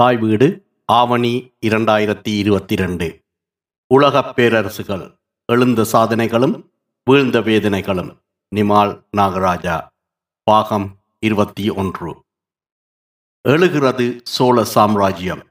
[0.00, 3.24] தாய் வீடு ஆவணி இரண்டாயிரத்தி இருபத்தி ரெண்டு.
[3.86, 6.70] உலகப் பேரரசுகள் எழுந்த சாதனைகளும்
[7.04, 8.18] வீழ்ந்த வேதனைகளும்.
[8.56, 9.88] நிமால் நாகராஜா
[10.42, 12.24] பாகம் இருபத்தி ஒன்று.
[13.48, 15.50] எழுகிறது சோழ சாம்ராஜ்யம்.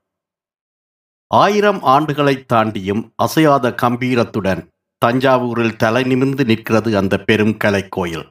[1.28, 4.68] ஆயிரம் ஆண்டுகளைத் தாண்டியும் அசையாத கம்பீரத்துடன்
[5.06, 8.30] தஞ்சாவூரில் தலை நிமிர்ந்து நிற்கிறது அந்த பெரும் கலைக்கோயில்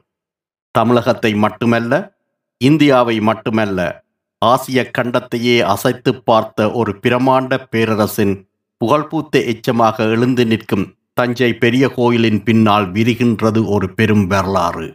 [0.71, 2.17] தமிழகத்தை மட்டுமல்ல
[2.57, 4.04] இந்தியாவை மட்டுமல்ல
[4.41, 8.35] ஆசிய கண்டத்தையே அசைத்து பார்த்த ஒரு பிரமாண்ட பேரரசின்
[8.81, 14.87] புகழ்பூத்த எச்சமாக எழுந்து நிற்கும் தஞ்சை பெரிய கோயிலின் பின்னால் விரிகின்றது ஒரு பெரும் வரலாறு.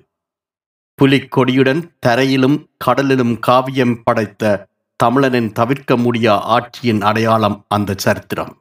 [1.03, 4.69] புலிக்கொடியுடன் தரையிலும் கடலிலும் காவியம் படைத்த
[5.05, 8.53] தமிழனின் தவிர்க்க முடியா ஆட்சியின் அடையாளம் அந்த சரித்திரம்.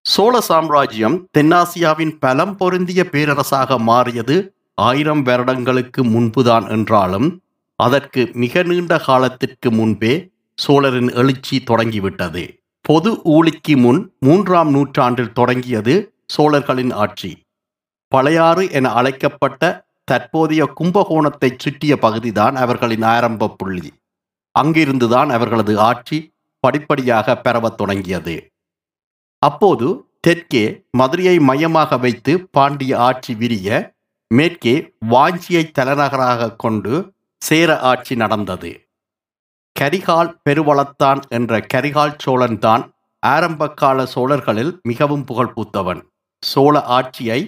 [0.00, 4.36] சோழ சாம்ராஜ்யம் தென்னாசியாவின் பலம் பொருந்திய பேரரசாக மாறியது
[4.74, 7.28] ஆயிரம் வருடங்களுக்கு முன்புதான் என்றாலும்
[7.76, 12.54] அதற்கு மிக நீண்ட காலத்திற்கு முன்பே சோழரின் எழுச்சி தொடங்கிவிட்டது.
[12.80, 17.42] பொது ஊழிக்கு முன் மூன்றாம் நூற்றாண்டில் தொடங்கியது சோழர்களின் ஆட்சி.
[18.16, 23.92] பழையாறு என அழைக்கப்பட்ட தற்போதைய கும்பகோணத்தை சுற்றிய பகுதிதான் அவர்களின் ஆரம்ப புள்ளி.
[24.62, 28.52] அங்கிருந்துதான் அவர்களது ஆட்சி படிப்படியாக பரவத் தொடங்கியது.
[29.38, 33.94] அப்போது தெற்கே மதுரையை மையமாக வைத்து பாண்டிய ஆட்சி விரிய
[34.26, 37.13] மேற்கே வாஞ்சியை தலைநகராக கொண்டு
[37.46, 38.70] சேர ஆட்சி நடந்தது.
[39.76, 42.84] கரிகால் பெருவளத்தான் என்ற கரிகால் சோழன் தான்
[43.22, 46.00] ஆரம்பகால சோழர்களில் மிகவும் புகழ்பூத்தவன்
[46.42, 47.40] சோழ ஆட்சியை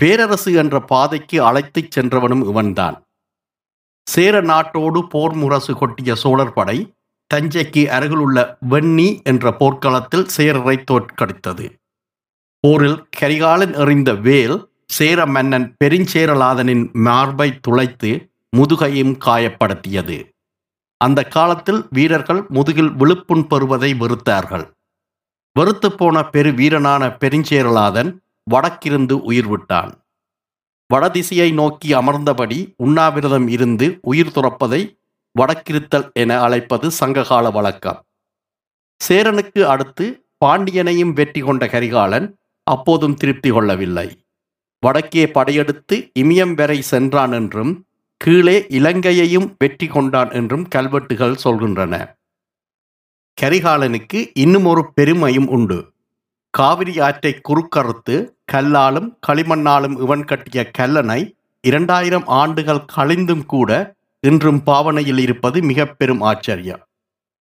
[0.00, 2.96] பேரரசு என்ற பாதைக்கு அழைத்துச் சென்றவனும் இவன்தான்.
[4.06, 6.78] சேர நாட்டோடு போர் முரசு கொட்டிய சோழர் படை
[7.30, 8.38] தஞ்சைக்கு அருகிலுள்ள
[8.70, 11.66] வெண்ணி என்ற போர்க்களத்தில் சேரரை தோற்கடித்தது.
[12.64, 14.56] போரில் கரிகாலன் எறிந்த வேல்
[14.96, 18.12] சேர மன்னன் பெருஞ்சேரலாதனின் மார்பை துளைத்து
[18.52, 20.18] முதுகையும் காயப்படுத்தியது.
[21.00, 24.66] அந்த காலத்தில் வீரர்கள் முதுகில் விழுப்புண் பெறுவதை வெறுத்தார்கள்.
[25.56, 28.10] வெறுத்து போன பெரு வீரனான பெருஞ்சேரலாதன்
[28.46, 29.92] வடக்கிருந்து உயிர் விட்டான்
[30.90, 34.80] வடதிசையை நோக்கி அமர்ந்தபடி உண்ணாவிரதம் இருந்து உயிர் துறப்பதை
[35.40, 37.98] வடக்கிருத்தல் என அழைப்பது சங்ககால வழக்கம்.
[39.00, 40.06] சேரனுக்கு அடுத்து
[40.44, 42.26] பாண்டியனையும் வெற்றி கொண்ட கரிகாலன்
[42.66, 44.08] அப்போதும் திருப்தி கொள்ளவில்லை.
[44.82, 47.72] வடக்கே படையெடுத்து இமயம் வரை சென்றான் என்றும்
[48.20, 51.94] கீழே இலங்கையையும் வெற்றி கொண்டான் என்றும் கல்வெட்டுகள் சொல்கின்றன.
[53.38, 55.78] கரிகாலனுக்கு இன்னும் ஒரு பெருமையும் உண்டு.
[56.54, 58.16] காவிரி ஆற்றை குறுக்கறுத்து
[58.52, 61.20] கல்லாலும் களிமண்ணாலும் இவன் கட்டிய கல்லனை
[61.64, 63.70] இரண்டாயிரம் ஆண்டுகள் கழிந்தும் கூட
[64.22, 66.82] இன்றும் பாவனையில் இருப்பது மிக பெரும் ஆச்சரியம்.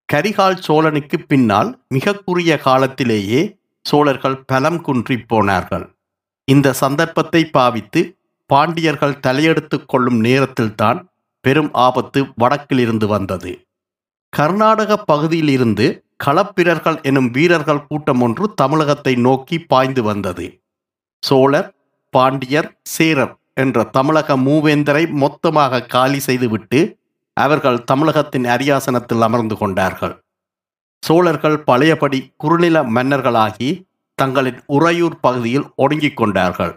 [0.09, 3.41] கரிகால் சோழனுக்கு பின்னால் மிக குறுகிய காலத்திலேயே
[3.85, 5.85] சோழர்கள் பலம் குன்றி போனார்கள்.
[6.47, 8.01] இந்த சந்தர்ப்பத்தை பாவித்து
[8.49, 10.99] பாண்டியர்கள் தலையெடுத்து கொள்ளும் நேரத்தில்தான்
[11.41, 13.51] பெரும் ஆபத்து வடக்கிலிருந்து வந்தது.
[14.29, 20.45] கர்நாடக பகுதியிலிருந்து களப்பிரர்கள் எனும் வீரர்கள் கூட்டம் ஒன்று தமிழகத்தை நோக்கி பாய்ந்து வந்தது.
[21.23, 21.69] சோழர்
[22.09, 26.99] பாண்டியர் சேரர் என்ற தமிழக மூவேந்தரை மொத்தமாக காலி செய்துவிட்டு
[27.33, 30.15] அவர்கள் தமிழகத்தின் அரியாசனத்தில் அமர்ந்து கொண்டார்கள்.
[31.03, 33.69] சோழர்கள் பழையபடி குறுநில மன்னர்களாகி
[34.15, 36.73] தங்களின் உறையூர் பகுதியில் ஒடுங்கிக் கொண்டார்கள்.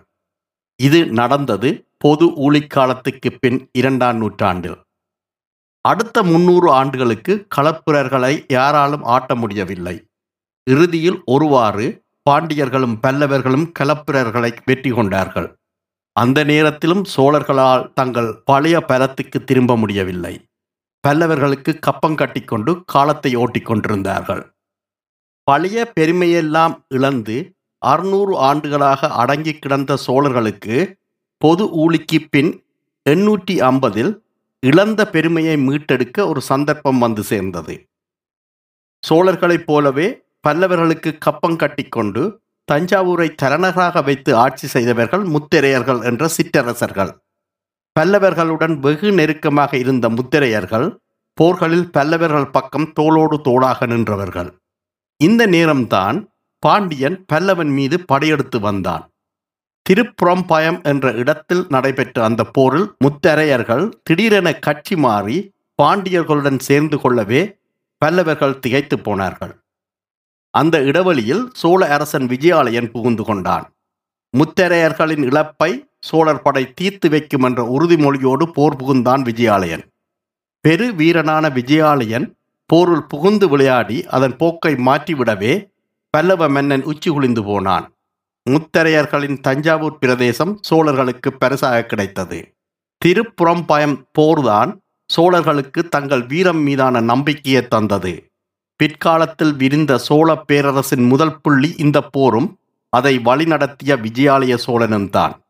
[0.81, 4.79] இது நடந்தது பொது ஊழிக்காலத்துக்கு பின் இரண்டாம் நூற்றாண்டில்.
[5.85, 9.97] அடுத்த முன்னூறு ஆண்டுகளுக்கு களப்பிரர்களை யாராலும் ஆட்ட முடியவில்லை.
[10.67, 11.87] இறுதியில் ஒருவாறு
[12.31, 15.49] பாண்டியர்களும் பல்லவர்களும் களப்பிரர்களை வெற்றி கொண்டார்கள்.
[16.17, 20.35] அந்த நேரத்திலும் சோழர்களால் தங்கள் பழைய பலத்துக்கு திரும்ப முடியவில்லை.
[21.05, 24.43] பல்லவர்களுக்கு கப்பம் கட்டிக்கொண்டு காலத்தை ஓட்டிக் கொண்டிருந்தார்கள்.
[25.49, 27.37] பழைய பெருமையெல்லாம் இழந்து
[27.83, 30.99] அறுநூறு ஆண்டுகளாக அடங்கி கிடந்த சோழர்களுக்கு
[31.39, 32.51] பொது ஊழிக்கு பின்
[33.07, 34.13] எண்ணூற்றி ஐம்பதில்
[34.61, 37.75] இழந்த பெருமையை மீட்டெடுக்க ஒரு சந்தர்ப்பம் வந்து சேர்ந்தது.
[39.09, 40.09] சோழர்களைப் போலவே
[40.49, 42.41] பல்லவர்களுக்கு கப்பம் கட்டிக்கொண்டு
[42.73, 47.13] தஞ்சாவூரை தலைநகராக வைத்து ஆட்சி செய்தவர்கள் முத்திரையர்கள் என்ற சிற்றரசர்கள்.
[48.01, 50.89] பல்லவர்களுடன் வெகு நெருக்கமாக இருந்த முத்திரையர்கள்
[51.39, 54.51] போர்களில் பல்லவர்கள் பக்கம் தோளோடு தோளாக நின்றவர்கள்.
[55.17, 56.19] இந்த நேரம்தான்
[56.67, 59.11] பாண்டியன் பல்லவன் மீது படையெடுத்து வந்தான்.
[59.87, 65.53] திருப்புறம்பயம் என்ற இடத்தில் நடைபெற்ற அந்த போரில் முத்தரையர்கள் திடீரென கட்சி மாறி
[65.83, 67.59] பாண்டியர்களுடன் சேர்ந்து கொள்ளவே
[67.99, 69.63] பல்லவர்கள் திகைத்து போனார்கள்.
[70.51, 73.73] அந்த இடைவெளியில் சோழ அரசன் விஜயாலயன் புகுந்து கொண்டான்.
[74.39, 79.85] முத்தரையர்களின் இழப்பை சோழர் படை தீர்த்து வைக்கும் என்ற உறுதிமொழியோடு போர் புகுந்தான் விஜயாலயன்.
[80.61, 82.35] பெரு வீரனான விஜயாலயன்
[82.67, 85.70] போருள் புகுந்து விளையாடி அதன் போக்கை மாற்றிவிடவே
[86.11, 87.95] பல்லவ மன்னன் உச்சி குளிந்து போனான்.
[88.51, 92.55] முத்தரையர்களின் தஞ்சாவூர் பிரதேசம் சோழர்களுக்கு பரிசாக கிடைத்தது.
[93.05, 94.81] திருப்புறம்பயம் போர்தான்
[95.17, 98.31] சோழர்களுக்கு தங்கள் வீரம் மீதான நம்பிக்கையை தந்தது.
[98.77, 102.59] பிற்காலத்தில் விரிந்த சோழ பேரரசின் முதல் புள்ளி இந்த போரும்
[102.89, 105.43] அதை வழிநடத்திய விஜயாலய சோழனும் தான்.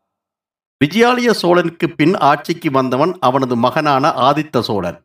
[0.84, 4.98] விஜயாலய சோழனுக்கு பின் ஆட்சிக்கு வந்தவன் அவனது மகனான ஆதித்த சோழன்.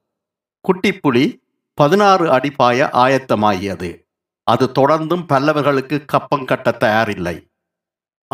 [0.65, 1.25] குட்டிப்புலி
[1.73, 4.04] பதினாறு அடி பாய ஆயத்தமாகியது.
[4.47, 7.35] அது தொடர்ந்தும் பல்லவர்களுக்கு கப்பம் கட்ட தயாரில்லை.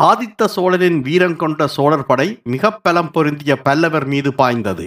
[0.02, 4.86] ஆதித்த சோழனின் வீரம் கொண்ட சோழர் படை மிக பலம் பொருந்திய பல்லவர் மீது பாய்ந்தது.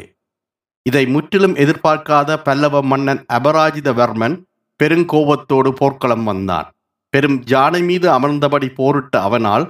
[0.81, 4.35] இதை முற்றிலும் எதிர்பார்க்காத பல்லவ மன்னன் அபராஜிதவர்மன்
[4.79, 6.67] பெருங்கோபத்தோடு போர்க்களம் வந்தான்.
[7.09, 9.65] பெரும் ஜானை மீது அமர்ந்தபடி போரிட்ட அவனால்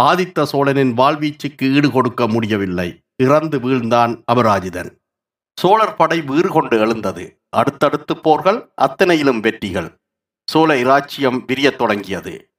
[0.00, 2.88] ஆதித்த சோழனின் வாழ்வீச்சுக்கு ஈடு கொடுக்க முடியவில்லை.
[3.16, 4.90] இறந்து வீழ்ந்தான் அபராஜிதன்.
[5.58, 7.24] சோழர் படை வீறு கொண்டு எழுந்தது.
[7.50, 9.88] அடுத்தடுத்து போர்கள் அத்தனையிலும் வெற்றிகள்.
[10.48, 12.50] சோழ இராச்சியம் விரியத் தொடங்கியது.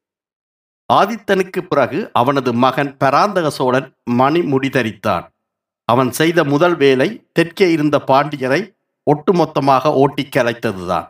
[0.93, 5.25] ஆதித்தனுக்கு பிறகு அவனது மகன் பராந்தக சோழன் மணி முடிதரித்தான்.
[5.83, 8.61] அவன் செய்த முதல் வேலை தெற்கே இருந்த பாண்டியரை
[9.07, 11.07] ஒட்டுமொத்தமாக ஓட்டி கலைத்ததுதான்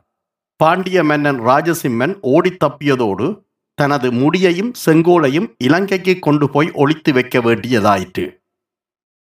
[0.56, 3.46] பாண்டிய மன்னன் ராஜசிம்மன் ஓடி தப்பியதோடு
[3.76, 8.26] தனது முடியையும் செங்கோலையும் இலங்கைக்கு கொண்டு போய் ஒழித்து வைக்க வேண்டியதாயிற்று.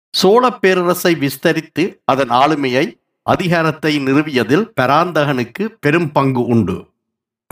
[0.09, 2.85] சோழ பேரரசை விஸ்தரித்து அதன் ஆளுமையை
[3.21, 6.77] அதிகாரத்தை நிறுவியதில் பராந்தகனுக்கு பெரும் பங்கு உண்டு.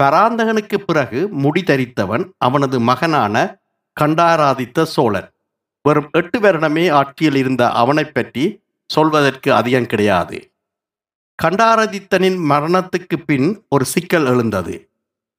[0.01, 3.57] பராந்தகனுக்கு பிறகு முடிதரித்தவன் அவனது மகனான
[4.01, 5.31] கண்டாராதித்த சோழன்.
[5.81, 10.53] வெறும் எட்டு வருடமே ஆட்சியில் இருந்த அவனைப் பற்றி சொல்வதற்கு அதிகம் கிடையாது.
[11.43, 14.89] கண்டாராதித்தனின் மரணத்துக்கு பின் ஒரு சிக்கல் எழுந்தது.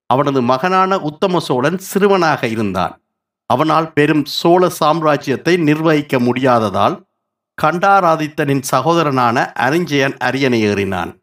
[0.06, 3.00] அவனது மகனான உத்தம சோழன் சிறுவனாக இருந்தான்.
[3.46, 7.02] அவனால் பெரும் சோழ சாம்ராஜ்யத்தை நிர்வகிக்க முடியாததால்
[7.62, 11.20] கண்டாராதித்தனின் சகோதரனான அரிஞ்சயன் அரியணை ஏறினான்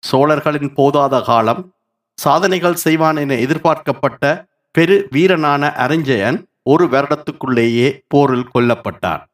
[0.00, 1.74] சோழர்களின் போதாத காலம்
[2.20, 9.24] சாதனைகள் செய்வான் என எதிர்பார்க்கப்பட்ட பெரு வீரனான அரிஞ்சயன் ஒரு வருடத்துக்குள்ளேயே போரில் கொல்லப்பட்டான்.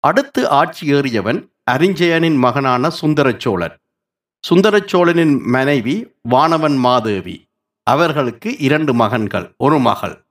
[0.00, 3.76] அடுத்து ஆட்சி ஏறியவன் அரிஞ்சயனின் மகனான சுந்தரச்சோழன்.
[4.46, 7.48] சோழன் சோழனின் மனைவி வானவன் மாதேவி.
[7.82, 10.24] அவர்களுக்கு இரண்டு மகன்கள் ஒரு மகள்.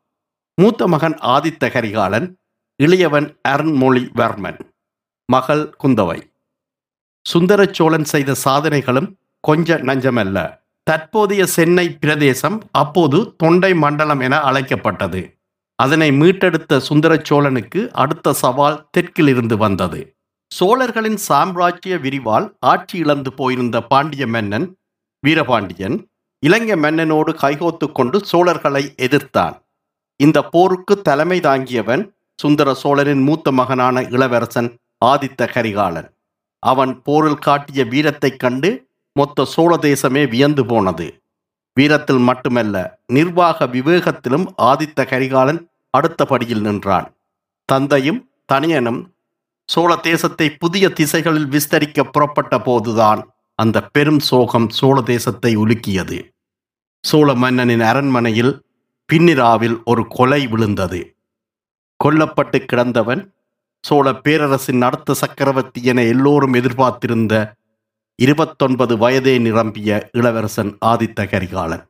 [0.56, 2.38] மூத்த மகன் ஆதித்த கரிகாலன்
[2.84, 4.60] இளையவன் அருண்மொழிவர்மன்.
[5.26, 6.34] மகள் குந்தவை.
[7.34, 10.59] சுந்தரச்சோழன் செய்த சாதனைகளும் கொஞ்ச நஞ்சமல்ல.
[10.90, 15.38] தற்போதைய சென்னை பிரதேசம் அப்போது தொண்டை மண்டலம் என அழைக்கப்பட்டது.
[15.76, 20.18] அதனை மீட்டெடுத்த சுந்தர சோழனுக்கு அடுத்த சவால் தெற்கிலிருந்து வந்தது.
[20.50, 24.78] சோழர்களின் சாம்ராஜ்ய விரிவால் ஆட்சி இழந்து போயிருந்த பாண்டிய மன்னன்
[25.20, 26.10] வீரபாண்டியன்
[26.40, 29.62] இலங்கை மன்னனோடு கைகோத்து கொண்டு சோழர்களை எதிர்த்தான்.
[30.16, 36.18] இந்த போருக்கு தலைமை தாங்கியவன் சுந்தர சோழரின் மூத்த மகனான இளவரசன் ஆதித்த கரிகாலன்
[36.60, 38.89] அவன் போரில் காட்டிய வீரத்தைக் கண்டு
[39.20, 41.08] மொத்த சோழ தேசமே வியந்து போனது.
[41.78, 42.76] வீரத்தில் மட்டுமல்ல
[43.08, 45.62] நிர்வாக விவேகத்திலும் ஆதித்த கரிகாலன்
[45.94, 47.08] அடுத்தபடியில் நின்றான்.
[47.70, 49.02] தந்தையும் தனியனும்
[49.70, 53.22] சோழ தேசத்தை புதிய திசைகளில் விஸ்தரிக்க புறப்பட்ட போதுதான்
[53.60, 56.20] அந்த பெரும் சோகம் சோழ தேசத்தை உலுக்கியது.
[57.04, 58.54] சோழ மன்னனின் அரண்மனையில்
[59.10, 61.02] பின்னிராவில் ஒரு கொலை விழுந்தது.
[62.00, 63.22] கொல்லப்பட்டு கிடந்தவன்
[63.84, 67.34] சோழ பேரரசின் அடுத்த சக்கரவர்த்தி என எல்லோரும் எதிர்பார்த்திருந்த
[68.20, 71.90] இருபத்தொன்பது வயதே நிரம்பிய இளவரசன் ஆதித்த கரிகாலன்.